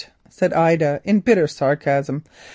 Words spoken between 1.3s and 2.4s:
sarcasm.